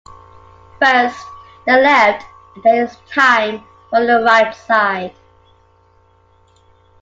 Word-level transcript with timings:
First 0.83 1.23
the 1.67 1.73
left 1.73 2.25
and 2.55 2.63
then 2.63 2.75
it’s 2.85 2.97
time 3.13 3.63
for 3.91 4.03
the 4.03 4.23
right 4.25 4.51
side. 4.55 5.13